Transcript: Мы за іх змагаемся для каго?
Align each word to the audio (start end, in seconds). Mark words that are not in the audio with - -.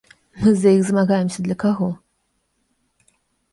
Мы 0.45 0.53
за 0.61 0.69
іх 0.77 0.81
змагаемся 0.87 1.39
для 1.49 1.55
каго? 1.65 1.91